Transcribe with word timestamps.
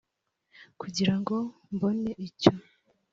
Kugira 0.79 1.13
ngo 1.19 1.35
mbone 1.73 2.11
icyo 2.27 2.51